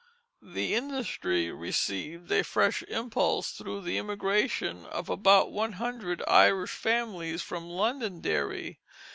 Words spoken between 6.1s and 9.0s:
Irish families from Londonderry.